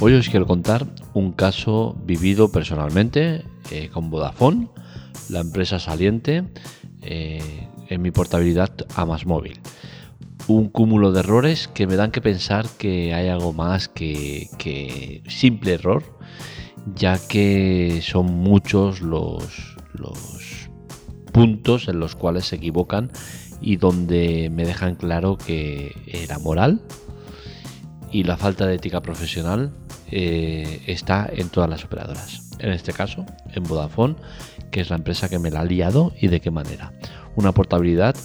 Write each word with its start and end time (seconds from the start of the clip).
Hoy 0.00 0.14
os 0.14 0.28
quiero 0.28 0.46
contar 0.46 0.86
un 1.12 1.32
caso 1.32 1.96
vivido 2.04 2.52
personalmente 2.52 3.44
eh, 3.72 3.88
con 3.88 4.10
Vodafone, 4.10 4.68
la 5.28 5.40
empresa 5.40 5.80
saliente, 5.80 6.44
eh, 7.02 7.68
en 7.88 8.00
mi 8.00 8.12
portabilidad 8.12 8.70
a 8.94 9.04
más 9.04 9.26
móvil. 9.26 9.58
Un 10.46 10.68
cúmulo 10.68 11.10
de 11.10 11.18
errores 11.18 11.66
que 11.66 11.88
me 11.88 11.96
dan 11.96 12.12
que 12.12 12.20
pensar 12.20 12.66
que 12.78 13.12
hay 13.12 13.26
algo 13.26 13.52
más 13.52 13.88
que, 13.88 15.20
simple 15.26 15.74
error, 15.74 16.04
ya 16.94 17.18
que 17.18 17.98
son 18.00 18.26
muchos 18.26 19.00
los, 19.00 19.76
los 19.94 20.70
puntos 21.32 21.88
en 21.88 21.98
los 21.98 22.14
cuales 22.14 22.44
se 22.44 22.56
equivocan 22.56 23.10
y 23.60 23.78
donde 23.78 24.48
me 24.48 24.64
dejan 24.64 24.94
claro 24.94 25.36
que 25.36 26.26
la 26.28 26.38
moral 26.38 26.82
y 28.12 28.22
la 28.22 28.36
falta 28.36 28.64
de 28.64 28.76
ética 28.76 29.02
profesional 29.02 29.72
eh, 30.10 30.82
está 30.86 31.28
en 31.30 31.48
todas 31.48 31.68
las 31.68 31.84
operadoras. 31.84 32.42
En 32.58 32.72
este 32.72 32.92
caso, 32.92 33.24
en 33.52 33.62
Vodafone, 33.64 34.16
que 34.70 34.80
es 34.80 34.90
la 34.90 34.96
empresa 34.96 35.28
que 35.28 35.38
me 35.38 35.50
la 35.50 35.60
ha 35.60 35.64
liado 35.64 36.12
y 36.20 36.28
de 36.28 36.40
qué 36.40 36.50
manera. 36.50 36.92
Una 37.36 37.52
portabilidad 37.52 38.16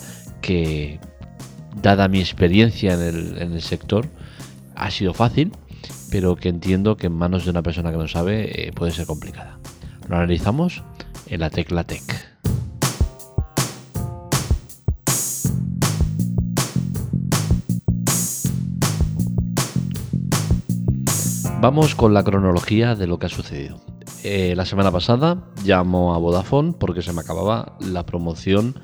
que, 0.41 0.99
dada 1.81 2.07
mi 2.07 2.19
experiencia 2.19 2.93
en 2.93 3.53
el, 3.53 3.61
sector, 3.61 4.07
ha 4.75 4.91
sido 4.91 5.13
fácil, 5.13 5.51
pero 6.11 6.35
que 6.35 6.49
entiendo 6.49 6.97
que 6.97 7.07
en 7.07 7.13
manos 7.13 7.45
de 7.45 7.51
una 7.51 7.61
persona 7.61 7.91
que 7.91 7.97
no 7.97 8.07
sabe 8.07 8.67
eh, 8.67 8.71
puede 8.71 8.91
ser 8.91 9.05
complicada. 9.05 9.59
Lo 10.07 10.15
analizamos 10.15 10.83
en 11.27 11.39
la 11.39 11.49
tecla 11.49 11.83
Tech. 11.83 12.32
Vamos 21.63 21.95
con 21.95 22.13
la 22.13 22.25
cronología 22.25 22.93
de 22.93 23.07
lo 23.07 23.19
que 23.19 23.27
ha 23.27 23.29
sucedido. 23.29 23.79
Eh, 24.25 24.53
la 24.53 24.65
semana 24.65 24.91
pasada 24.91 25.45
llamo 25.63 26.13
a 26.13 26.17
Vodafone 26.17 26.73
porque 26.77 27.01
se 27.01 27.13
me 27.13 27.21
acababa 27.21 27.77
la 27.79 28.05
promoción 28.05 28.77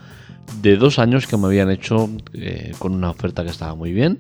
de 0.61 0.77
dos 0.77 0.97
años 0.97 1.27
que 1.27 1.35
me 1.35 1.47
habían 1.47 1.69
hecho 1.72 2.09
eh, 2.31 2.72
con 2.80 2.94
una 2.94 3.09
oferta 3.09 3.44
que 3.44 3.50
estaba 3.50 3.75
muy 3.75 3.91
bien. 3.91 4.19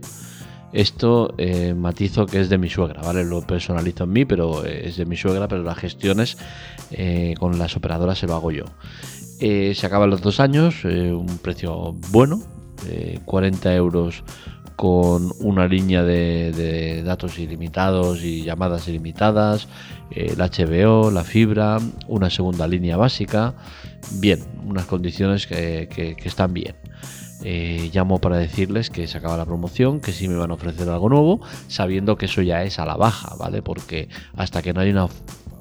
Esto 0.73 1.35
eh, 1.37 1.73
matizo 1.73 2.25
que 2.25 2.41
es 2.41 2.49
de 2.49 2.57
mi 2.57 2.69
suegra, 2.69 3.01
¿vale? 3.01 3.23
Lo 3.23 3.47
personalizo 3.47 4.03
en 4.03 4.11
mí, 4.11 4.25
pero 4.25 4.65
es 4.65 4.97
de 4.97 5.05
mi 5.05 5.15
suegra, 5.15 5.47
pero 5.47 5.63
las 5.63 5.77
gestiones 5.77 6.37
con 7.39 7.57
las 7.57 7.77
operadoras 7.77 8.19
se 8.19 8.27
lo 8.27 8.35
hago 8.35 8.51
yo. 8.51 8.65
se 9.39 9.85
acaban 9.85 10.09
los 10.09 10.19
dos 10.19 10.41
años, 10.41 10.83
un 10.83 11.39
precio 11.41 11.93
bueno, 12.11 12.41
40 13.23 13.73
euros 13.73 14.21
con 14.79 15.33
una 15.41 15.67
línea 15.67 16.03
de, 16.03 17.03
datos 17.03 17.37
ilimitados 17.37 18.23
y 18.23 18.43
llamadas 18.43 18.87
ilimitadas, 18.87 19.67
el 20.09 20.37
HBO, 20.37 21.11
la 21.11 21.25
fibra, 21.25 21.79
una 22.07 22.29
segunda 22.29 22.65
línea 22.65 22.95
básica. 22.95 23.55
Bien, 24.21 24.39
unas 24.65 24.85
condiciones 24.85 25.47
que, 25.47 26.15
están 26.23 26.53
bien. 26.53 26.75
Eh, 27.43 27.89
llamo 27.93 28.19
para 28.19 28.37
decirles 28.37 28.89
que 28.89 29.05
se 29.07 29.17
acaba 29.17 29.35
la 29.35 29.45
promoción, 29.45 29.99
que 29.99 30.13
sí 30.13 30.29
me 30.29 30.35
van 30.35 30.51
a 30.51 30.53
ofrecer 30.53 30.87
algo 30.87 31.09
nuevo, 31.09 31.41
sabiendo 31.67 32.15
que 32.15 32.27
eso 32.27 32.41
ya 32.41 32.63
es 32.63 32.79
a 32.79 32.85
la 32.85 32.95
baja, 32.95 33.35
¿vale? 33.37 33.61
Porque 33.61 34.07
hasta 34.37 34.61
que 34.61 34.71
no 34.71 34.79
hay 34.79 34.91
una 34.91 35.09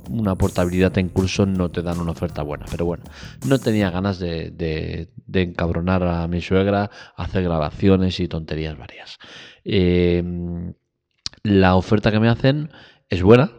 una 0.08 0.34
portabilidad 0.36 0.96
en 0.98 1.08
curso 1.08 1.46
no 1.46 1.70
te 1.70 1.82
dan 1.82 2.00
una 2.00 2.12
oferta 2.12 2.42
buena. 2.42 2.66
Pero 2.70 2.84
bueno, 2.84 3.04
no 3.46 3.58
tenía 3.58 3.90
ganas 3.90 4.18
de, 4.18 5.08
encabronar 5.32 6.02
a 6.02 6.26
mi 6.28 6.40
suegra, 6.40 6.90
hacer 7.16 7.42
grabaciones 7.44 8.20
y 8.20 8.28
tonterías 8.28 8.76
varias. 8.78 9.18
Em, 9.64 10.74
la 11.42 11.76
oferta 11.76 12.10
que 12.10 12.20
me 12.20 12.28
hacen 12.28 12.70
es 13.08 13.22
buena, 13.22 13.50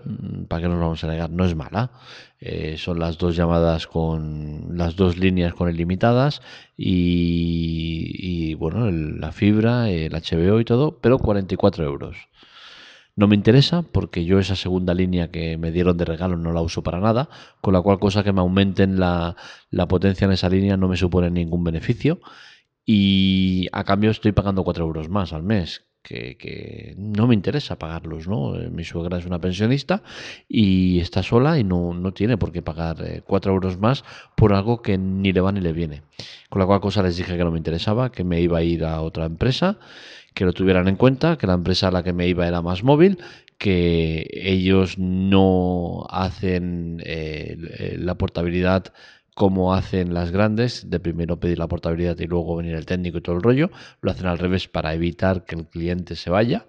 para 0.48 0.62
que 0.62 0.68
nos 0.68 0.80
vamos 0.80 1.04
a 1.04 1.08
negar, 1.08 1.30
no 1.32 1.46
es 1.46 1.56
mala. 1.56 1.92
Eh, 2.40 2.78
son 2.78 3.00
las 3.00 3.18
dos 3.18 3.36
llamadas 3.36 3.88
con 3.88 4.78
las 4.78 4.96
dos 4.96 5.18
líneas 5.18 5.54
con 5.54 5.70
ilimitadas 5.70 6.42
y, 6.78 8.16
y 8.18 8.54
bueno, 8.54 8.90
la 8.92 9.32
fibra, 9.32 9.90
el 9.90 10.14
HBO 10.14 10.60
y 10.60 10.66
todo, 10.66 11.00
pero 11.00 11.18
44 11.18 11.84
euros. 11.84 12.30
No 13.20 13.28
me 13.28 13.36
interesa 13.36 13.82
porque 13.82 14.24
yo 14.24 14.40
esa 14.40 14.56
segunda 14.56 14.94
línea 14.94 15.30
que 15.30 15.58
me 15.58 15.74
dieron 15.74 15.98
de 15.98 16.06
regalo 16.06 16.38
no 16.38 16.54
la 16.54 16.62
uso 16.62 16.84
para 16.84 17.02
nada, 17.02 17.28
con 17.60 17.74
la 17.74 17.82
cual 17.82 18.00
cosa 18.00 18.24
que 18.24 18.32
me 18.32 18.40
aumenten 18.40 18.98
la, 18.98 19.36
potencia 19.90 20.24
en 20.24 20.32
esa 20.32 20.48
línea 20.48 20.78
no 20.78 20.88
me 20.88 20.96
supone 20.96 21.30
ningún 21.30 21.66
beneficio 21.66 22.22
y 22.86 23.68
a 23.74 23.84
cambio 23.84 24.10
estoy 24.10 24.32
pagando 24.32 24.64
4 24.64 24.86
euros 24.86 25.10
más 25.10 25.34
al 25.34 25.44
mes, 25.44 25.89
que, 26.10 26.96
no 26.98 27.28
me 27.28 27.36
interesa 27.36 27.78
pagarlos, 27.78 28.28
¿no? 28.28 28.56
Eh, 28.56 28.70
mi 28.70 28.84
suegra 28.84 29.18
es 29.18 29.26
una 29.26 29.40
pensionista 29.40 30.02
y 30.48 31.00
está 31.00 31.22
sola 31.22 31.60
y 31.60 31.64
no, 31.64 32.12
tiene 32.14 32.38
por 32.38 32.52
qué 32.52 32.62
pagar 32.62 33.24
4 33.26 33.52
eh, 33.52 33.54
euros 33.54 33.78
más 33.80 34.04
por 34.36 34.54
algo 34.54 34.82
que 34.82 34.98
ni 34.98 35.32
le 35.32 35.42
va 35.42 35.52
ni 35.52 35.62
le 35.62 35.74
viene. 35.74 36.02
Con 36.50 36.60
la 36.60 36.66
cual 36.66 36.82
cosa 36.82 37.04
les 37.04 37.18
dije 37.18 37.38
que 37.38 37.44
no 37.44 37.52
me 37.52 37.58
interesaba, 37.58 38.12
que 38.12 38.24
me 38.24 38.42
iba 38.42 38.58
a 38.58 38.64
ir 38.64 38.84
a 38.84 39.02
otra 39.02 39.26
empresa 39.26 39.78
que 40.34 40.46
lo 40.46 40.54
tuvieran 40.54 40.88
en 40.88 40.96
cuenta, 40.96 41.38
que 41.38 41.48
la 41.48 41.54
empresa 41.54 41.90
a 41.90 41.92
la 41.92 42.04
que 42.04 42.14
me 42.14 42.28
iba 42.28 42.48
era 42.48 42.62
más 42.62 42.84
móvil, 42.84 43.18
que 43.58 44.26
ellos 44.32 44.98
no 44.98 46.08
hacen 46.10 47.02
eh, 47.06 47.98
la 48.00 48.16
portabilidad 48.16 48.94
como 49.40 49.74
hacen 49.74 50.14
las 50.14 50.32
grandes, 50.32 50.90
de 50.90 51.00
primero 51.00 51.40
pedir 51.40 51.60
la 51.60 51.68
portabilidad 51.70 52.20
y 52.20 52.28
luego 52.28 52.58
venir 52.58 52.76
el 52.76 52.86
técnico 52.86 53.20
y 53.20 53.22
todo 53.22 53.38
el 53.38 53.42
rollo, 53.42 53.72
lo 54.02 54.12
hacen 54.12 54.28
al 54.28 54.38
revés 54.38 54.68
para 54.68 54.94
evitar 54.94 55.46
que 55.46 55.56
el 55.56 55.66
cliente 55.66 56.18
se 56.18 56.30
vaya 56.30 56.66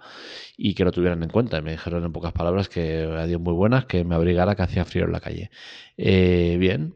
y 0.56 0.74
que 0.74 0.84
lo 0.84 0.92
tuvieran 0.92 1.20
en 1.24 1.30
cuenta. 1.30 1.60
Me 1.62 1.72
dijeron 1.72 2.04
en 2.04 2.12
pocas 2.12 2.32
palabras 2.32 2.68
que 2.68 3.12
adiós 3.18 3.40
muy 3.40 3.54
buenas, 3.54 3.86
que 3.86 4.04
me 4.04 4.14
abrigara 4.14 4.54
que 4.54 4.62
hacía 4.62 4.84
frío 4.84 5.06
en 5.06 5.10
la 5.10 5.18
calle. 5.18 5.50
Eh, 5.96 6.58
bien, 6.60 6.94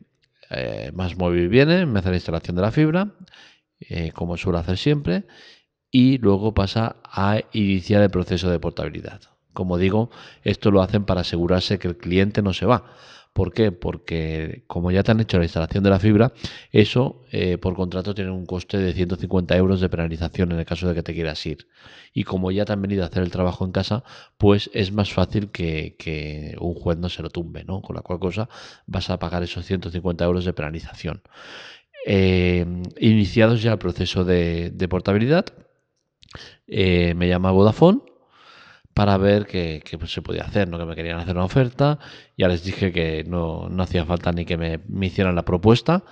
eh, 0.50 0.92
más 0.94 1.16
móvil 1.18 1.48
viene, 1.48 1.86
me 1.86 1.98
hace 1.98 2.10
la 2.10 2.16
instalación 2.18 2.54
de 2.54 2.62
la 2.62 2.70
fibra, 2.70 3.12
como 4.12 4.36
suelo 4.36 4.58
hacer 4.58 4.78
siempre, 4.78 5.24
y 5.90 6.18
luego 6.18 6.54
pasa 6.54 6.98
a 7.02 7.40
iniciar 7.52 8.00
el 8.00 8.10
proceso 8.10 8.48
de 8.48 8.60
portabilidad. 8.60 9.22
Como 9.52 9.76
digo, 9.76 10.10
esto 10.44 10.70
lo 10.70 10.82
hacen 10.82 11.04
para 11.04 11.22
asegurarse 11.22 11.80
que 11.80 11.88
el 11.88 11.96
cliente 11.96 12.42
no 12.42 12.52
se 12.52 12.64
va. 12.64 12.94
¿Por 13.34 13.52
qué? 13.52 13.72
Porque 13.72 14.62
como 14.68 14.92
ya 14.92 15.02
te 15.02 15.10
han 15.10 15.18
hecho 15.20 15.38
la 15.38 15.44
instalación 15.44 15.82
de 15.82 15.90
la 15.90 15.98
fibra, 15.98 16.32
eso 16.70 17.24
eh, 17.32 17.58
por 17.58 17.74
contrato 17.74 18.14
tiene 18.14 18.30
un 18.30 18.46
coste 18.46 18.78
de 18.78 18.92
150 18.92 19.56
euros 19.56 19.80
de 19.80 19.88
penalización 19.88 20.52
en 20.52 20.60
el 20.60 20.64
caso 20.64 20.86
de 20.88 20.94
que 20.94 21.02
te 21.02 21.12
quieras 21.12 21.44
ir. 21.44 21.66
Y 22.12 22.22
como 22.22 22.52
ya 22.52 22.64
te 22.64 22.72
han 22.72 22.80
venido 22.80 23.02
a 23.02 23.06
hacer 23.08 23.24
el 23.24 23.32
trabajo 23.32 23.64
en 23.64 23.72
casa, 23.72 24.04
pues 24.38 24.70
es 24.72 24.92
más 24.92 25.12
fácil 25.12 25.50
que, 25.50 26.56
un 26.60 26.74
juez 26.74 26.96
no 26.96 27.08
se 27.08 27.22
lo 27.22 27.30
tumbe, 27.30 27.64
¿no? 27.64 27.82
Con 27.82 27.96
la 27.96 28.02
cual 28.02 28.20
cosa 28.20 28.48
vas 28.86 29.10
a 29.10 29.18
pagar 29.18 29.42
esos 29.42 29.66
150 29.66 30.24
euros 30.24 30.44
de 30.44 30.52
penalización. 30.52 31.22
Eh, 32.06 32.64
iniciados 33.00 33.62
ya 33.62 33.72
el 33.72 33.78
proceso 33.78 34.24
de 34.24 34.86
portabilidad, 34.88 35.46
eh, 36.66 37.14
me 37.14 37.28
llama 37.28 37.50
Vodafone 37.50 38.00
para 38.94 39.18
ver 39.18 39.46
qué, 39.46 39.82
se 40.06 40.22
podía 40.22 40.44
hacer, 40.44 40.68
¿no? 40.68 40.78
que 40.78 40.84
me 40.84 40.94
querían 40.94 41.18
hacer 41.18 41.34
una 41.34 41.44
oferta. 41.44 41.98
Ya 42.38 42.48
les 42.48 42.62
dije 42.64 42.92
que 42.92 43.24
no, 43.24 43.68
hacía 43.78 44.06
falta 44.06 44.32
ni 44.32 44.44
que 44.44 44.56
me, 44.56 44.80
hicieran 45.06 45.34
la 45.34 45.44
propuesta 45.44 46.04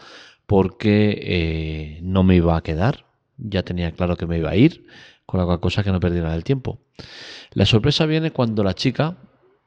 porque 0.46 1.18
eh, 1.22 2.00
no 2.02 2.24
me 2.24 2.36
iba 2.36 2.56
a 2.56 2.62
quedar. 2.62 3.06
Ya 3.38 3.62
tenía 3.62 3.92
claro 3.92 4.16
que 4.16 4.26
me 4.26 4.38
iba 4.38 4.50
a 4.50 4.56
ir, 4.56 4.84
con 5.24 5.40
la 5.40 5.46
cual 5.46 5.60
cosa 5.60 5.84
que 5.84 5.92
no 5.92 6.00
perdiera 6.00 6.34
el 6.34 6.44
tiempo. 6.44 6.80
La 7.52 7.66
sorpresa 7.66 8.04
viene 8.04 8.32
cuando 8.32 8.64
la 8.64 8.74
chica 8.74 9.16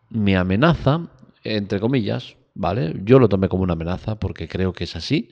me 0.09 0.35
amenaza, 0.35 1.07
entre 1.43 1.79
comillas, 1.79 2.35
¿vale? 2.53 2.93
Yo 3.03 3.19
lo 3.19 3.29
tomé 3.29 3.47
como 3.47 3.63
una 3.63 3.73
amenaza 3.73 4.19
porque 4.19 4.47
creo 4.47 4.73
que 4.73 4.83
es 4.83 4.95
así. 4.95 5.29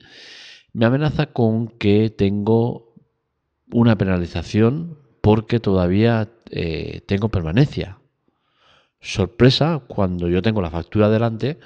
Me 0.72 0.86
amenaza 0.86 1.26
con 1.26 1.68
que 1.68 2.10
tengo 2.10 2.94
una 3.70 3.96
penalización 3.96 4.98
porque 5.20 5.60
todavía 5.60 6.33
eh, 6.50 7.02
tengo 7.06 7.28
permanencia. 7.28 7.98
Sorpresa 9.00 9.82
cuando 9.86 10.28
yo 10.28 10.42
tengo 10.42 10.62
la 10.62 10.70
factura 10.70 11.08
delante 11.08 11.58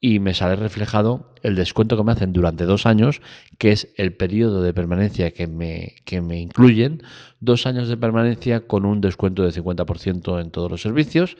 y 0.00 0.20
me 0.20 0.34
sale 0.34 0.56
reflejado 0.56 1.34
el 1.42 1.56
descuento 1.56 1.96
que 1.96 2.04
me 2.04 2.12
hacen 2.12 2.32
durante 2.32 2.64
dos 2.64 2.86
años, 2.86 3.20
que 3.58 3.72
es 3.72 3.92
el 3.96 4.14
periodo 4.14 4.62
de 4.62 4.74
permanencia 4.74 5.32
que 5.32 5.46
me, 5.46 5.96
que 6.04 6.20
me 6.20 6.38
incluyen, 6.38 7.02
dos 7.40 7.66
años 7.66 7.88
de 7.88 7.96
permanencia 7.96 8.66
con 8.66 8.84
un 8.84 9.00
descuento 9.00 9.42
de 9.42 9.50
50% 9.50 10.40
en 10.40 10.50
todos 10.50 10.70
los 10.70 10.82
servicios, 10.82 11.36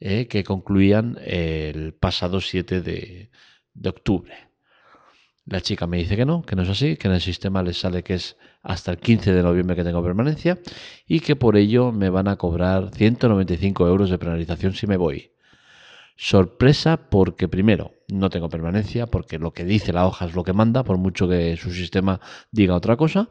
eh, 0.00 0.26
que 0.26 0.44
concluían 0.44 1.18
el 1.24 1.94
pasado 1.94 2.40
7 2.40 2.80
de 2.80 3.30
octubre. 3.88 4.50
La 5.46 5.60
chica 5.60 5.86
me 5.86 5.98
dice 5.98 6.16
que 6.16 6.24
no, 6.24 6.42
que 6.42 6.54
no 6.54 6.62
es 6.62 6.68
así, 6.68 6.96
que 6.96 7.08
en 7.08 7.14
el 7.14 7.20
sistema 7.20 7.62
les 7.62 7.78
sale 7.78 8.02
que 8.02 8.14
es 8.14 8.36
hasta 8.62 8.90
el 8.90 8.98
15 8.98 9.32
de 9.32 9.42
noviembre 9.42 9.76
que 9.76 9.84
tengo 9.84 10.02
permanencia 10.02 10.58
y 11.06 11.20
que 11.20 11.36
por 11.36 11.56
ello 11.56 11.92
me 11.92 12.10
van 12.10 12.28
a 12.28 12.36
cobrar 12.36 12.90
195 12.94 13.86
euros 13.86 14.10
de 14.10 14.18
penalización 14.18 14.74
si 14.74 14.86
me 14.86 14.96
voy. 14.96 15.30
Sorpresa 16.16 17.08
porque 17.08 17.48
primero 17.48 17.92
no 18.08 18.28
tengo 18.28 18.50
permanencia, 18.50 19.06
porque 19.06 19.38
lo 19.38 19.52
que 19.52 19.64
dice 19.64 19.92
la 19.92 20.06
hoja 20.06 20.26
es 20.26 20.34
lo 20.34 20.44
que 20.44 20.52
manda, 20.52 20.84
por 20.84 20.98
mucho 20.98 21.26
que 21.28 21.56
su 21.56 21.72
sistema 21.72 22.20
diga 22.50 22.74
otra 22.74 22.96
cosa. 22.96 23.30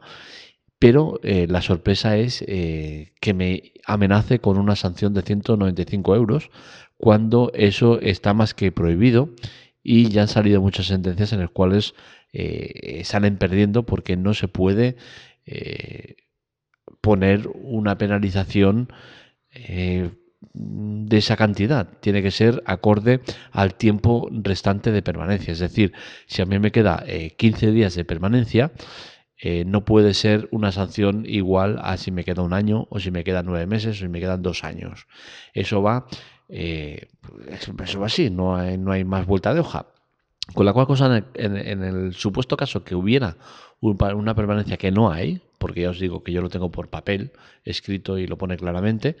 Pero 0.80 1.20
eh, 1.22 1.46
la 1.48 1.62
sorpresa 1.62 2.16
es 2.16 2.42
eh, 2.48 3.12
que 3.20 3.34
me 3.34 3.74
amenace 3.84 4.40
con 4.40 4.58
una 4.58 4.74
sanción 4.76 5.14
de 5.14 5.22
195 5.22 6.16
euros 6.16 6.50
cuando 6.96 7.52
eso 7.54 8.00
está 8.00 8.34
más 8.34 8.54
que 8.54 8.72
prohibido 8.72 9.30
y 9.82 10.08
ya 10.08 10.22
han 10.22 10.28
salido 10.28 10.60
muchas 10.60 10.86
sentencias 10.86 11.32
en 11.32 11.40
las 11.40 11.50
cuales 11.50 11.94
eh, 12.32 13.02
salen 13.04 13.36
perdiendo 13.38 13.84
porque 13.84 14.16
no 14.16 14.34
se 14.34 14.48
puede 14.48 14.96
eh, 15.46 16.16
poner 17.00 17.48
una 17.54 17.98
penalización 17.98 18.92
eh, 19.52 20.10
de 20.52 21.16
esa 21.16 21.36
cantidad. 21.36 21.88
Tiene 22.00 22.22
que 22.22 22.30
ser 22.30 22.62
acorde 22.66 23.20
al 23.52 23.74
tiempo 23.74 24.28
restante 24.30 24.92
de 24.92 25.02
permanencia. 25.02 25.52
Es 25.52 25.58
decir, 25.58 25.92
si 26.26 26.42
a 26.42 26.46
mí 26.46 26.58
me 26.58 26.72
queda 26.72 27.04
15 27.36 27.72
días 27.72 27.94
de 27.94 28.04
permanencia, 28.04 28.72
no 29.66 29.84
puede 29.84 30.14
ser 30.14 30.48
una 30.50 30.72
sanción 30.72 31.24
igual 31.26 31.78
a 31.82 31.96
si 31.96 32.10
me 32.10 32.24
queda 32.24 32.42
un 32.42 32.52
año 32.52 32.86
o 32.90 33.00
si 33.00 33.10
me 33.10 33.24
quedan 33.24 33.46
nueve 33.46 33.66
meses 33.66 33.96
o 33.96 34.00
si 34.00 34.08
me 34.08 34.20
quedan 34.20 34.42
dos 34.42 34.64
años. 34.64 35.06
Eso 35.52 35.82
va, 35.82 36.06
eso 36.50 37.98
va 37.98 38.06
así, 38.06 38.30
no 38.30 38.56
hay, 38.56 38.76
no 38.76 38.92
hay 38.92 39.04
más 39.04 39.26
vuelta 39.26 39.54
de 39.54 39.60
hoja. 39.60 39.86
Con 40.54 40.66
la 40.66 40.72
cual 40.72 40.86
cosa, 40.86 41.24
en, 41.34 41.84
el 41.84 42.14
supuesto 42.14 42.56
caso 42.56 42.82
que 42.82 42.94
hubiera 42.94 43.36
una 43.80 44.34
permanencia 44.34 44.76
que 44.76 44.90
no 44.90 45.10
hay, 45.10 45.40
porque 45.58 45.82
ya 45.82 45.90
os 45.90 46.00
digo 46.00 46.22
que 46.22 46.32
yo 46.32 46.42
lo 46.42 46.48
tengo 46.48 46.70
por 46.70 46.88
papel 46.88 47.32
escrito 47.64 48.18
y 48.18 48.26
lo 48.26 48.36
pone 48.36 48.56
claramente, 48.56 49.16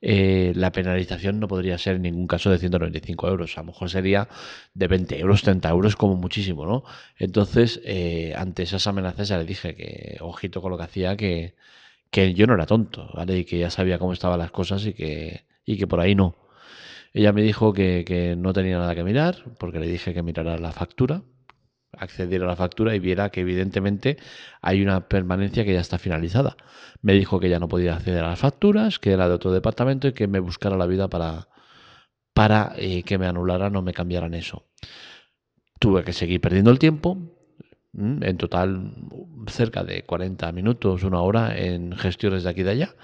eh, 0.00 0.52
la 0.56 0.72
penalización 0.72 1.38
no 1.38 1.48
podría 1.48 1.78
ser 1.78 1.96
en 1.96 2.02
ningún 2.02 2.26
caso 2.26 2.50
de 2.50 2.58
195 2.58 3.28
euros, 3.28 3.56
a 3.56 3.60
lo 3.60 3.68
mejor 3.68 3.90
sería 3.90 4.28
de 4.74 4.88
20 4.88 5.18
euros, 5.20 5.42
30 5.42 5.68
euros 5.70 5.96
como 5.96 6.16
muchísimo, 6.16 6.66
¿no? 6.66 6.84
Entonces, 7.18 7.80
eh, 7.84 8.34
ante 8.36 8.64
esas 8.64 8.86
amenazas 8.86 9.28
ya 9.28 9.38
le 9.38 9.44
dije 9.44 9.74
que, 9.74 10.18
ojito 10.20 10.60
con 10.60 10.72
lo 10.72 10.78
que 10.78 10.84
hacía, 10.84 11.16
que, 11.16 11.54
que 12.10 12.34
yo 12.34 12.46
no 12.46 12.54
era 12.54 12.66
tonto, 12.66 13.08
¿vale? 13.14 13.38
Y 13.38 13.44
que 13.44 13.58
ya 13.58 13.70
sabía 13.70 13.98
cómo 13.98 14.12
estaban 14.12 14.38
las 14.38 14.50
cosas 14.50 14.84
y 14.86 14.94
que, 14.94 15.44
y 15.64 15.78
que 15.78 15.86
por 15.86 16.00
ahí 16.00 16.14
no. 16.14 16.41
Ella 17.14 17.32
me 17.32 17.42
dijo 17.42 17.72
que, 17.72 18.34
no 18.38 18.52
tenía 18.52 18.78
nada 18.78 18.94
que 18.94 19.04
mirar, 19.04 19.44
porque 19.58 19.78
le 19.78 19.86
dije 19.86 20.14
que 20.14 20.22
mirara 20.22 20.56
la 20.58 20.72
factura, 20.72 21.22
accediera 21.92 22.46
a 22.46 22.48
la 22.48 22.56
factura 22.56 22.94
y 22.94 23.00
viera 23.00 23.28
que 23.30 23.42
evidentemente 23.42 24.16
hay 24.62 24.82
una 24.82 25.08
permanencia 25.08 25.64
que 25.64 25.74
ya 25.74 25.80
está 25.80 25.98
finalizada. 25.98 26.56
Me 27.02 27.12
dijo 27.12 27.38
que 27.38 27.50
ya 27.50 27.58
no 27.58 27.68
podía 27.68 27.96
acceder 27.96 28.24
a 28.24 28.28
las 28.28 28.38
facturas, 28.38 28.98
que 28.98 29.12
era 29.12 29.28
de 29.28 29.34
otro 29.34 29.52
departamento 29.52 30.08
y 30.08 30.12
que 30.14 30.26
me 30.26 30.40
buscara 30.40 30.76
la 30.76 30.86
vida 30.86 31.08
para, 31.08 31.48
para 32.32 32.72
eh, 32.78 33.02
que 33.02 33.18
me 33.18 33.26
anularan 33.26 33.76
o 33.76 33.82
me 33.82 33.92
cambiaran 33.92 34.32
eso. 34.32 34.64
Tuve 35.78 36.04
que 36.04 36.14
seguir 36.14 36.40
perdiendo 36.40 36.70
el 36.70 36.78
tiempo, 36.78 37.18
mm, 37.92 38.22
en 38.22 38.36
total 38.38 38.94
cerca 39.48 39.84
de 39.84 40.04
40 40.04 40.50
minutos, 40.52 41.02
una 41.02 41.20
hora 41.20 41.58
en 41.58 41.92
gestiones 41.92 42.44
de 42.44 42.50
aquí 42.50 42.60
y 42.62 42.64
de 42.64 42.70
allá 42.70 42.94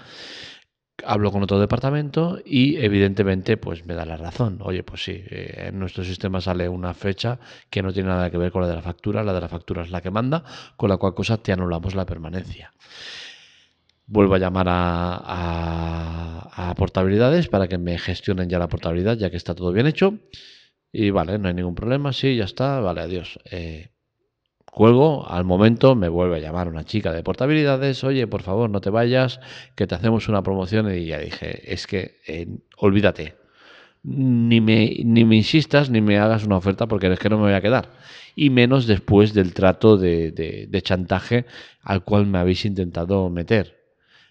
hablo 1.05 1.31
con 1.31 1.43
otro 1.43 1.59
departamento 1.59 2.39
y 2.45 2.77
evidentemente 2.77 3.57
pues 3.57 3.85
me 3.85 3.93
da 3.93 4.05
la 4.05 4.17
razón. 4.17 4.59
Oye, 4.61 4.83
pues 4.83 5.03
sí, 5.03 5.23
eh, 5.29 5.67
en 5.67 5.79
nuestro 5.79 6.03
sistema 6.03 6.41
sale 6.41 6.69
una 6.69 6.93
fecha 6.93 7.39
que 7.69 7.81
no 7.81 7.93
tiene 7.93 8.09
nada 8.09 8.29
que 8.29 8.37
ver 8.37 8.51
con 8.51 8.61
la 8.61 8.67
de 8.67 8.75
la 8.75 8.81
factura, 8.81 9.23
la 9.23 9.33
de 9.33 9.41
la 9.41 9.47
factura 9.47 9.83
es 9.83 9.91
la 9.91 10.01
que 10.01 10.11
manda, 10.11 10.43
con 10.77 10.89
la 10.89 10.97
cual 10.97 11.13
cosa 11.13 11.37
te 11.37 11.51
anulamos 11.51 11.95
la 11.95 12.05
permanencia. 12.05 12.73
Vuelvo 14.07 14.35
a 14.35 14.39
llamar 14.39 14.67
a, 14.69 16.73
portabilidades 16.75 17.47
para 17.47 17.67
que 17.67 17.77
me 17.77 17.97
gestionen 17.97 18.49
ya 18.49 18.57
la 18.57 18.69
portabilidad, 18.69 19.17
ya 19.17 19.29
que 19.29 19.37
está 19.37 19.53
todo 19.53 19.71
bien 19.71 19.87
hecho. 19.87 20.17
Y 20.91 21.11
vale, 21.11 21.37
no 21.37 21.47
hay 21.47 21.53
ningún 21.53 21.75
problema, 21.75 22.13
sí, 22.13 22.35
ya 22.35 22.45
está, 22.45 22.79
vale, 22.79 23.01
adiós. 23.01 23.39
Eh, 23.51 23.89
Cuelgo, 24.71 25.27
al 25.27 25.45
momento 25.45 25.95
me 25.95 26.09
vuelve 26.09 26.37
a 26.37 26.39
llamar 26.39 26.67
una 26.67 26.83
chica 26.83 27.11
de 27.11 27.23
portabilidades, 27.23 28.03
oye, 28.03 28.27
por 28.27 28.43
favor, 28.43 28.69
no 28.69 28.81
te 28.81 28.89
vayas, 28.89 29.39
que 29.75 29.87
te 29.87 29.95
hacemos 29.95 30.27
una 30.27 30.43
promoción 30.43 30.93
y 30.93 31.05
ya 31.05 31.19
dije, 31.19 31.73
es 31.73 31.87
que 31.87 32.19
eh, 32.27 32.47
olvídate, 32.77 33.35
ni 34.03 34.61
me, 34.61 34.97
ni 35.03 35.25
me 35.25 35.35
insistas 35.35 35.89
ni 35.89 36.01
me 36.01 36.19
hagas 36.19 36.45
una 36.45 36.57
oferta 36.57 36.87
porque 36.87 37.11
es 37.11 37.19
que 37.19 37.29
no 37.29 37.37
me 37.37 37.43
voy 37.43 37.53
a 37.53 37.61
quedar. 37.61 37.89
Y 38.35 38.49
menos 38.51 38.87
después 38.87 39.33
del 39.33 39.53
trato 39.53 39.97
de, 39.97 40.81
chantaje 40.83 41.45
al 41.81 42.03
cual 42.03 42.25
me 42.27 42.37
habéis 42.37 42.63
intentado 42.63 43.29
meter. 43.29 43.77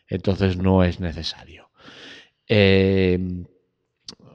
Entonces 0.08 0.56
no 0.56 0.84
es 0.84 1.00
necesario. 1.00 1.68
Eh, 2.46 3.44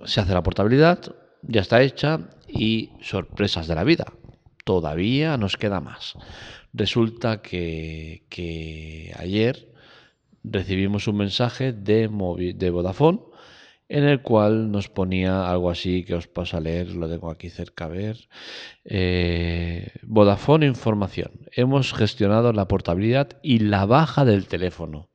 se 0.05 0.21
hace 0.21 0.33
la 0.33 0.43
portabilidad, 0.43 1.15
ya 1.41 1.61
está 1.61 1.81
hecha 1.81 2.19
y 2.47 2.91
sorpresas 3.01 3.67
de 3.67 3.75
la 3.75 3.83
vida 3.83 4.05
todavía 4.63 5.37
nos 5.37 5.57
queda 5.57 5.79
más. 5.79 6.15
Resulta 6.73 7.41
que, 7.41 8.23
ayer 9.17 9.71
recibimos 10.43 11.07
un 11.07 11.17
mensaje 11.17 11.71
de, 11.71 12.07
Vodafone 12.07 13.19
en 13.89 14.05
el 14.05 14.21
cual 14.21 14.71
nos 14.71 14.89
ponía 14.89 15.49
algo 15.51 15.69
así 15.69 16.03
que 16.03 16.15
os 16.15 16.27
paso 16.27 16.57
a 16.57 16.61
leer, 16.61 16.95
lo 16.95 17.07
tengo 17.07 17.29
aquí 17.29 17.49
cerca 17.49 17.85
a 17.85 17.89
ver. 17.89 18.27
Eh, 18.85 19.91
Vodafone 20.01 20.65
Información. 20.65 21.31
Hemos 21.51 21.93
gestionado 21.93 22.53
la 22.53 22.67
portabilidad 22.67 23.37
y 23.43 23.59
la 23.59 23.85
baja 23.85 24.25
del 24.25 24.47
teléfono. 24.47 25.09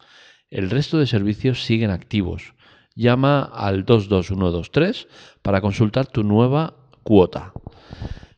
El 0.51 0.71
resto 0.71 0.99
de 0.99 1.07
servicios 1.07 1.65
siguen 1.65 1.91
activos. 1.91 2.55
Llama 2.95 3.43
al 3.43 3.85
22123 3.85 5.09
para 5.43 5.61
consultar 5.61 6.07
tu 6.07 6.23
nueva 6.23 6.75
cuota. 7.03 7.53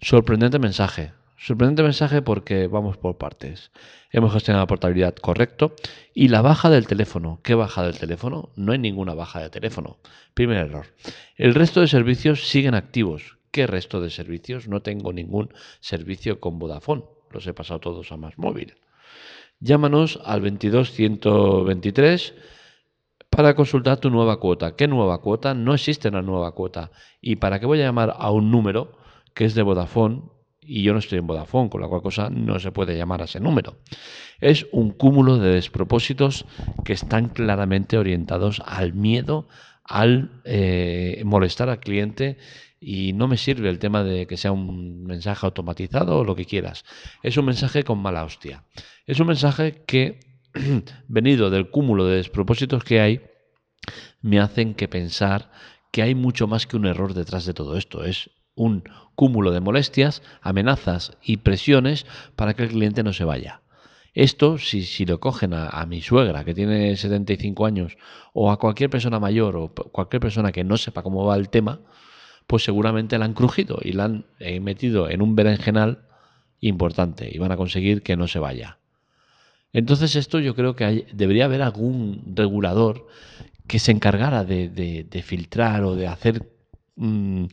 Sorprendente 0.03 0.59
mensaje. 0.59 1.13
Sorprendente 1.37 1.83
mensaje 1.83 2.23
porque 2.23 2.69
vamos 2.69 2.97
por 2.97 3.19
partes. 3.19 3.71
Hemos 4.11 4.33
gestionado 4.33 4.63
la 4.63 4.67
portabilidad 4.67 5.15
correcto 5.15 5.75
y 6.15 6.29
la 6.29 6.41
baja 6.41 6.71
del 6.71 6.87
teléfono. 6.87 7.41
¿Qué 7.43 7.55
baja 7.55 7.83
del 7.83 7.99
teléfono? 7.99 8.49
No 8.57 8.73
hay 8.73 8.79
ninguna 8.79 9.13
baja 9.13 9.41
de 9.41 9.51
teléfono. 9.51 9.99
Primer 10.33 10.57
error. 10.57 10.87
El 11.37 11.55
resto 11.55 11.83
de 11.83 11.87
servicios 11.87 12.49
siguen 12.49 12.75
activos. 12.75 13.37
¿Qué 13.51 13.67
resto 13.67 14.01
de 14.01 14.09
servicios? 14.09 14.69
No 14.69 14.81
tengo 14.81 15.13
ningún 15.13 15.53
servicio 15.81 16.41
con 16.41 16.59
Vodafone. 16.59 17.05
Los 17.31 17.47
he 17.47 17.53
pasado 17.53 17.81
todos 17.81 18.11
a 18.11 18.17
más 18.17 18.39
móvil. 18.39 18.77
Llámanos 19.61 20.19
al 20.25 20.41
22123 20.41 22.33
para 23.29 23.55
consultar 23.55 23.99
tu 23.99 24.09
nueva 24.09 24.41
cuota. 24.41 24.77
¿Qué 24.77 24.89
nueva 24.89 25.21
cuota? 25.21 25.53
No 25.53 25.75
existe 25.75 26.09
una 26.09 26.23
nueva 26.23 26.53
cuota. 26.53 26.91
¿Y 27.21 27.37
para 27.37 27.61
qué 27.61 27.67
voy 27.67 27.83
a 27.83 27.85
llamar 27.85 28.15
a 28.17 28.31
un 28.31 28.51
número? 28.51 28.99
Que 29.35 29.45
es 29.45 29.55
de 29.55 29.63
Vodafone 29.63 30.23
y 30.63 30.83
yo 30.83 30.93
no 30.93 30.99
estoy 30.99 31.19
en 31.19 31.27
Vodafone, 31.27 31.69
con 31.69 31.81
la 31.81 31.89
cual 31.89 32.03
cosa 32.03 32.31
no 32.31 32.59
se 32.61 32.71
puede 32.71 32.97
llamar 32.97 33.23
a 33.23 33.25
ese 33.25 33.41
número. 33.41 33.79
Es 34.41 34.67
un 34.73 34.93
cúmulo 34.93 35.39
de 35.39 35.55
despropósitos 35.55 36.47
que 36.85 36.93
están 36.93 37.29
claramente 37.29 37.99
orientados 37.99 38.63
al 38.65 38.93
miedo, 38.93 39.49
al 39.85 40.43
eh, 40.45 41.23
molestar 41.25 41.71
al 41.71 41.81
cliente 41.81 42.39
y 42.79 43.13
no 43.13 43.27
me 43.27 43.37
sirve 43.37 43.69
el 43.69 43.79
tema 43.79 44.05
de 44.05 44.27
que 44.27 44.37
sea 44.37 44.53
un 44.53 45.05
mensaje 45.05 45.45
automatizado 45.45 46.19
o 46.19 46.25
lo 46.25 46.37
que 46.37 46.45
quieras. 46.45 46.85
Es 47.23 47.37
un 47.37 47.47
mensaje 47.47 47.83
con 47.83 47.99
mala 47.99 48.25
hostia. 48.25 48.65
Es 49.07 49.19
un 49.19 49.27
mensaje 49.27 49.83
que, 49.87 50.21
venido 51.09 51.51
del 51.51 51.71
cúmulo 51.71 52.07
de 52.07 52.17
despropósitos 52.17 52.85
que 52.85 53.01
hay, 53.01 53.21
me 54.23 54.39
hacen 54.39 54.75
que 54.75 54.89
pensar 54.89 55.51
que 55.91 56.03
hay 56.03 56.15
mucho 56.15 56.47
más 56.47 56.67
que 56.67 56.77
un 56.77 56.87
error 56.87 57.13
detrás 57.13 57.45
de 57.45 57.55
todo 57.55 57.77
esto. 57.77 58.05
Es 58.05 58.31
un 58.55 58.85
cúmulo 59.15 59.51
de 59.51 59.61
molestias, 59.61 60.23
amenazas 60.41 61.17
y 61.23 61.39
presiones 61.39 62.07
para 62.37 62.55
que 62.55 62.65
el 62.65 62.71
cliente 62.71 63.03
no 63.03 63.13
se 63.13 63.25
vaya. 63.25 63.63
Esto, 64.15 64.59
si, 64.59 64.83
si 64.83 65.07
lo 65.07 65.21
cogen 65.21 65.55
a, 65.55 65.87
mi 65.87 66.03
suegra, 66.03 66.45
que 66.45 66.53
tiene 66.53 66.97
75 66.97 67.65
años, 67.65 67.97
o 68.33 68.51
a 68.51 68.59
cualquier 68.59 68.91
persona 68.91 69.21
mayor 69.21 69.57
o 69.57 69.69
cualquier 69.73 70.21
persona 70.21 70.51
que 70.51 70.65
no 70.65 70.77
sepa 70.77 71.03
cómo 71.03 71.25
va 71.25 71.37
el 71.37 71.49
tema, 71.49 71.81
pues 72.47 72.65
seguramente 72.65 73.19
la 73.19 73.27
han 73.27 73.35
crujido 73.35 73.79
y 73.81 73.93
la 73.93 74.05
han 74.05 74.27
eh, 74.41 74.59
metido 74.59 75.09
en 75.09 75.23
un 75.23 75.37
berenjenal 75.37 76.09
importante 76.59 77.31
y 77.33 77.39
van 77.39 77.53
a 77.53 77.57
conseguir 77.57 78.03
que 78.03 78.17
no 78.17 78.27
se 78.27 78.41
vaya. 78.41 78.79
Entonces 79.73 80.17
esto 80.17 80.41
yo 80.41 80.55
creo 80.57 80.75
que 80.75 81.07
debería 81.13 81.45
haber 81.45 81.63
algún 81.63 82.35
regulador 82.35 83.07
que 83.69 83.79
se 83.79 83.93
encargara 83.93 84.45
de, 84.45 85.23
filtrar 85.25 85.85
o 85.85 85.95
de 85.95 86.09
hacer 86.09 86.51
mm, 86.97 87.45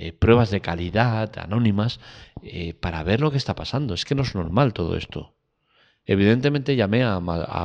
eh, 0.00 0.12
pruebas 0.12 0.52
de 0.52 0.60
calidad 0.60 1.36
anónimas 1.40 1.98
eh, 2.44 2.72
para 2.72 3.02
ver 3.02 3.20
lo 3.20 3.32
que 3.32 3.36
está 3.36 3.56
pasando. 3.56 3.94
Es 3.94 4.04
que 4.04 4.14
no 4.14 4.22
es 4.22 4.32
normal 4.32 4.72
todo 4.72 4.96
esto. 4.96 5.34
Evidentemente 6.04 6.76
llamé 6.76 7.02
a, 7.02 7.18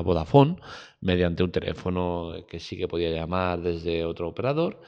Vodafone 0.03 0.57
mediante 0.99 1.43
un 1.43 1.51
teléfono 1.51 2.33
que 2.49 2.59
sí 2.59 2.75
que 2.75 2.87
podía 2.87 3.11
llamar 3.11 3.61
desde 3.61 4.03
otro 4.03 4.27
operador, 4.27 4.81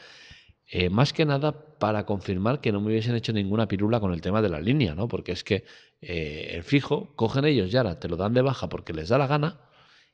eh, 0.66 0.90
más 0.90 1.14
que 1.14 1.26
nada 1.26 1.78
para 1.78 2.08
confirmar 2.08 2.62
que 2.62 2.72
no 2.72 2.82
me 2.82 2.88
hubiesen 2.88 3.16
hecho 3.16 3.32
ninguna 3.32 3.68
pirula 3.68 4.00
con 4.00 4.12
el 4.12 4.22
tema 4.22 4.42
de 4.42 4.50
la 4.50 4.60
línea, 4.60 4.96
¿no? 4.96 5.08
Porque 5.08 5.32
es 5.32 5.44
que 5.44 5.66
el 6.02 6.64
fijo, 6.64 7.14
cogen 7.16 7.46
ellos 7.46 7.72
y 7.72 7.78
ahora 7.78 8.00
te 8.00 8.10
lo 8.10 8.18
dan 8.18 8.34
de 8.34 8.42
baja 8.42 8.70
porque 8.70 8.92
les 8.94 9.10
da 9.10 9.20
la 9.20 9.28
gana 9.28 9.62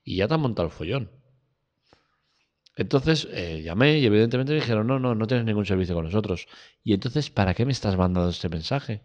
y 0.04 0.18
ya 0.18 0.28
te 0.28 0.34
han 0.34 0.42
montado 0.42 0.68
el 0.68 0.74
follón. 0.74 1.21
Entonces 2.82 3.28
eh, 3.32 3.62
llamé 3.64 4.00
y 4.00 4.06
evidentemente 4.06 4.54
me 4.54 4.60
dijeron, 4.60 4.88
no, 4.88 5.00
no, 5.00 5.16
no 5.16 5.28
tienes 5.28 5.46
ningún 5.46 5.66
servicio 5.66 5.96
con 5.96 6.06
nosotros. 6.06 6.48
Y 6.84 6.94
entonces, 6.94 7.30
¿para 7.30 7.54
qué 7.54 7.66
me 7.66 7.72
estás 7.72 7.96
mandando 7.96 8.30
este 8.30 8.50
mensaje? 8.50 9.04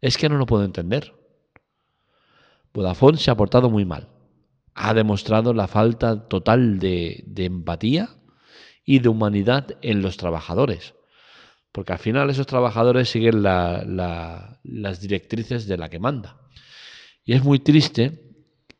Es 0.00 0.16
que 0.16 0.28
no 0.28 0.36
lo 0.36 0.46
puedo 0.46 0.64
entender. 0.64 1.14
Vodafone 2.72 3.18
se 3.18 3.30
ha 3.30 3.36
portado 3.36 3.68
muy 3.68 3.84
mal. 3.84 4.08
Ha 4.74 4.94
demostrado 4.94 5.52
la 5.54 5.66
falta 5.66 6.28
total 6.28 6.78
de 6.78 7.24
empatía 7.36 8.10
y 8.84 9.00
de 9.00 9.08
humanidad 9.08 9.76
en 9.82 10.00
los 10.00 10.16
trabajadores. 10.16 10.94
Porque 11.72 11.92
al 11.92 11.98
final 11.98 12.30
esos 12.30 12.46
trabajadores 12.46 13.08
siguen 13.08 13.42
las 13.42 15.00
directrices 15.00 15.66
de 15.66 15.76
la 15.76 15.88
que 15.88 15.98
manda. 15.98 16.38
Y 17.24 17.34
es 17.34 17.42
muy 17.42 17.58
triste 17.58 18.27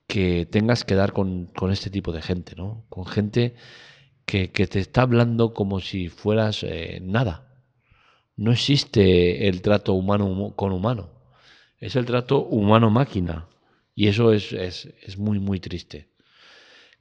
que 0.09 0.47
tengas 0.47 0.85
que 0.85 0.97
dar 0.97 1.13
con, 1.13 1.51
este 1.71 1.91
tipo 1.91 2.13
de 2.13 2.23
gente, 2.23 2.57
¿no? 2.57 2.85
Con 2.89 3.07
gente 3.07 3.55
que, 4.27 4.49
te 4.49 4.81
está 4.81 5.03
hablando 5.03 5.55
como 5.55 5.81
si 5.81 6.09
fueras 6.09 6.65
eh, 6.65 6.99
nada. 7.01 7.47
No 8.37 8.53
existe 8.53 9.49
el 9.49 9.63
trato 9.63 9.95
humano 9.95 10.55
con 10.57 10.73
humano. 10.73 11.11
Es 11.79 11.95
el 11.95 12.07
trato 12.07 12.45
humano-máquina. 12.45 13.47
Y 13.95 14.09
eso 14.09 14.33
es, 14.33 14.53
es 14.53 15.19
muy, 15.19 15.39
muy 15.39 15.61
triste. 15.61 16.09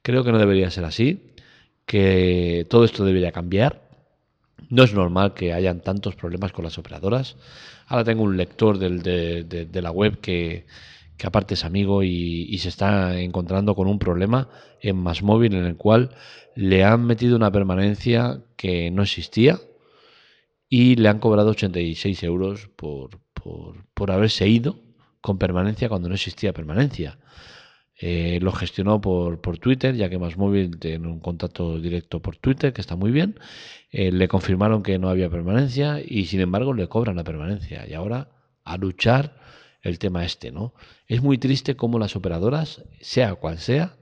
Creo 0.02 0.24
que 0.24 0.32
no 0.32 0.38
debería 0.38 0.70
ser 0.70 0.84
así, 0.84 1.34
que 1.86 2.66
todo 2.68 2.84
esto 2.84 3.04
debería 3.04 3.32
cambiar. 3.32 3.82
No 4.70 4.84
es 4.84 4.92
normal 4.92 5.34
que 5.34 5.52
hayan 5.52 5.80
tantos 5.80 6.14
problemas 6.14 6.52
con 6.52 6.64
las 6.64 6.78
operadoras. 6.78 7.36
Ahora 7.86 8.04
tengo 8.04 8.22
un 8.22 8.36
lector 8.36 8.78
de, 8.78 9.68
la 9.72 9.90
web 9.90 10.20
que, 10.20 10.66
aparte 11.26 11.54
es 11.54 11.64
amigo 11.64 12.02
y, 12.02 12.56
se 12.58 12.68
está 12.68 13.20
encontrando 13.20 13.74
con 13.74 13.88
un 13.88 13.98
problema 13.98 14.48
en 14.80 14.96
Más 14.96 15.22
Móvil 15.22 15.54
en 15.54 15.64
el 15.64 15.76
cual 15.76 16.10
le 16.54 16.84
han 16.84 17.04
metido 17.04 17.36
una 17.36 17.50
permanencia 17.50 18.42
que 18.56 18.90
no 18.90 19.02
existía 19.02 19.58
y 20.68 20.96
le 20.96 21.08
han 21.08 21.18
cobrado 21.18 21.50
86 21.50 22.22
euros 22.24 22.68
por, 22.76 23.20
por 23.94 24.10
haberse 24.10 24.48
ido 24.48 24.80
con 25.20 25.38
permanencia 25.38 25.88
cuando 25.88 26.08
no 26.08 26.14
existía 26.14 26.52
permanencia. 26.52 27.18
Eh, 28.00 28.38
lo 28.40 28.52
gestionó 28.52 29.00
por, 29.00 29.40
por, 29.40 29.58
Twitter, 29.58 29.96
ya 29.96 30.08
que 30.08 30.18
Más 30.18 30.36
Móvil 30.36 30.78
tiene 30.78 31.08
un 31.08 31.18
contacto 31.18 31.80
directo 31.80 32.22
por 32.22 32.36
Twitter, 32.36 32.72
que 32.72 32.80
está 32.80 32.94
muy 32.94 33.10
bien. 33.10 33.38
Eh, 33.90 34.12
le 34.12 34.28
confirmaron 34.28 34.84
que 34.84 34.98
no 34.98 35.08
había 35.08 35.28
permanencia 35.28 36.00
y 36.00 36.26
sin 36.26 36.40
embargo 36.40 36.74
le 36.74 36.88
cobran 36.88 37.16
la 37.16 37.24
permanencia. 37.24 37.86
Y 37.88 37.94
ahora 37.94 38.28
a 38.62 38.76
luchar 38.76 39.40
el 39.82 39.98
tema 39.98 40.24
este, 40.24 40.50
¿no? 40.50 40.74
Es 41.06 41.22
muy 41.22 41.38
triste 41.38 41.76
cómo 41.76 41.98
las 41.98 42.16
operadoras, 42.16 42.82
sea 43.00 43.34
cual 43.34 43.58
sea, 43.58 43.96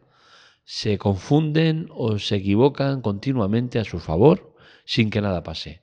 se 0.65 0.99
confunden 0.99 1.89
o 1.91 2.19
se 2.19 2.37
equivocan 2.37 3.01
continuamente 3.01 3.79
a 3.79 3.85
su 3.85 4.01
favor 4.01 4.55
sin 4.85 5.11
que 5.11 5.21
nada 5.21 5.43
pase. 5.43 5.83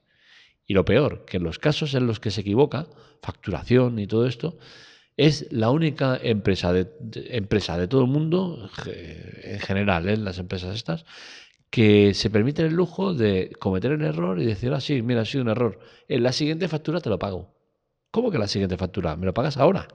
Y 0.66 0.74
lo 0.74 0.86
peor, 0.86 1.26
que 1.26 1.38
en 1.38 1.44
los 1.44 1.60
casos 1.60 1.94
en 1.94 2.08
los 2.08 2.20
que 2.20 2.32
se 2.32 2.42
equivoca, 2.42 2.88
facturación 3.22 4.00
y 4.00 4.08
todo 4.08 4.28
esto, 4.28 4.58
es 5.18 5.48
la 5.52 5.70
única 5.70 6.20
empresa 6.22 6.74
de, 6.74 6.90
empresa 7.30 7.78
de 7.78 7.88
todo 7.88 8.02
el 8.02 8.08
mundo, 8.08 8.70
en 8.86 9.60
general, 9.60 10.10
en 10.10 10.22
¿eh? 10.22 10.24
las 10.24 10.40
empresas 10.40 10.76
estas, 10.76 11.06
que 11.70 12.14
se 12.14 12.30
permiten 12.30 12.68
el 12.68 12.74
lujo 12.74 13.14
de 13.14 13.52
cometer 13.60 13.92
el 13.92 14.04
error 14.04 14.40
y 14.42 14.46
decir, 14.46 14.74
ah, 14.74 14.82
sí, 14.82 15.02
mira, 15.02 15.22
ha 15.22 15.26
sido 15.26 15.44
un 15.44 15.50
error. 15.50 15.80
En 16.08 16.24
la 16.24 16.32
siguiente 16.32 16.68
factura 16.68 17.02
te 17.02 17.10
lo 17.10 17.20
pago. 17.20 17.53
¿Cómo 18.14 18.30
que 18.30 18.38
la 18.38 18.48
siguiente 18.48 18.78
factura? 18.78 19.16
¿Me 19.16 19.26
lo 19.26 19.34
pagas 19.34 19.58
ahora? 19.58 19.88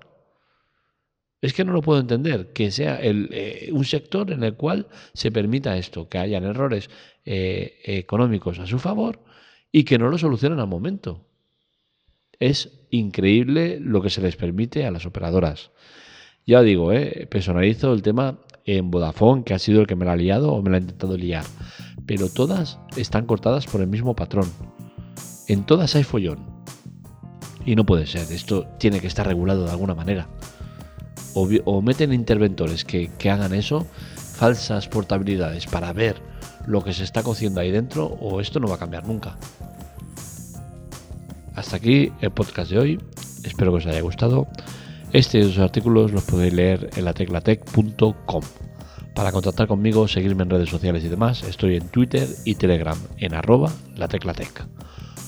Es 1.41 1.53
que 1.55 1.65
no 1.65 1.73
lo 1.73 1.83
puedo 1.83 2.01
entender, 2.01 2.53
que 2.53 2.73
sea 2.73 2.99
eh, 3.01 3.71
un 3.73 3.85
sector 3.85 4.33
en 4.33 4.43
el 4.43 4.55
cual 4.55 4.89
se 5.15 5.31
permita 5.31 5.77
esto, 5.77 6.09
que 6.09 6.19
hayan 6.19 6.43
errores 6.43 6.91
eh, 7.25 7.79
económicos 7.85 8.59
a 8.59 8.67
su 8.67 8.81
favor 8.81 9.21
y 9.71 9.85
que 9.85 9.99
no 9.99 10.09
lo 10.09 10.19
solucionen 10.19 10.59
al 10.59 10.67
momento. 10.67 11.29
Es 12.41 12.87
increíble 12.91 13.79
lo 13.79 14.03
que 14.03 14.11
se 14.11 14.21
les 14.21 14.35
permite 14.35 14.85
a 14.85 14.91
las 14.91 15.07
operadoras. 15.07 15.71
Ya 16.45 16.63
digo, 16.63 16.91
¿eh? 16.91 17.29
personalizo 17.31 17.93
el 17.93 18.03
tema 18.03 18.41
en 18.65 18.91
Vodafone, 18.91 19.45
que 19.45 19.55
ha 19.55 19.61
sido 19.61 19.81
el 19.81 19.87
que 19.87 19.95
me 19.95 20.07
la 20.07 20.15
ha 20.15 20.17
liado 20.17 20.53
o 20.53 20.61
me 20.61 20.71
la 20.71 20.79
ha 20.79 20.81
intentado 20.81 21.17
liar. 21.17 21.45
Pero 22.05 22.29
todas 22.29 22.81
están 22.97 23.27
cortadas 23.27 23.69
por 23.69 23.81
el 23.81 23.87
mismo 23.87 24.17
patrón. 24.17 24.51
En 25.47 25.65
todas 25.65 25.95
hay 25.95 26.03
follón. 26.03 26.48
Y 27.69 27.77
no 27.77 27.85
puede 27.85 28.07
ser, 28.07 28.33
esto 28.33 28.67
tiene 28.79 28.99
que 28.99 29.09
estar 29.09 29.27
regulado 29.27 29.67
de 29.67 29.71
alguna 29.71 29.95
manera. 29.95 30.27
O, 31.35 31.83
meten 31.83 32.15
interventores 32.15 32.83
que, 32.83 33.11
que 33.19 33.29
hagan 33.29 33.53
eso, 33.53 33.87
falsas 34.17 34.89
portabilidades 34.89 35.67
para 35.67 35.93
ver 35.93 36.17
lo 36.67 36.83
que 36.83 36.95
se 36.95 37.05
está 37.05 37.23
cociendo 37.23 37.61
ahí 37.61 37.71
dentro, 37.71 38.07
o 38.07 38.41
esto 38.41 38.59
no 38.59 38.69
va 38.69 38.77
a 38.77 38.79
cambiar 38.79 39.07
nunca. 39.07 39.37
Hasta 41.57 41.77
aquí 41.77 42.11
el 42.23 42.31
podcast 42.31 42.71
de 42.71 42.79
hoy. 42.79 43.01
Espero 43.45 43.71
que 43.73 43.77
os 43.77 43.87
haya 43.87 44.01
gustado. 44.01 44.49
Este 45.13 45.39
y 45.39 45.43
otros 45.43 45.59
artículos 45.59 46.11
los 46.11 46.25
podéis 46.25 46.55
leer 46.55 46.89
en 46.97 47.05
lateclatec.com. 47.05 48.43
Para 49.15 49.31
contactar 49.31 49.69
conmigo, 49.69 50.09
seguirme 50.09 50.45
en 50.45 50.51
redes 50.51 50.71
sociales 50.71 51.05
y 51.05 51.09
demás, 51.09 51.43
estoy 51.43 51.77
en 51.77 51.87
Twitter 51.91 52.27
y 52.47 52.55
Telegram 52.55 52.97
en 53.19 53.35
arroba 53.35 53.71
lateclatec. 53.95 54.67